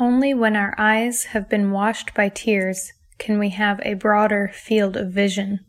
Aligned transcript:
Only 0.00 0.32
when 0.32 0.54
our 0.54 0.74
eyes 0.78 1.24
have 1.26 1.48
been 1.48 1.72
washed 1.72 2.14
by 2.14 2.28
tears 2.28 2.92
can 3.18 3.38
we 3.38 3.50
have 3.50 3.80
a 3.82 3.94
broader 3.94 4.48
field 4.54 4.96
of 4.96 5.10
vision. 5.10 5.60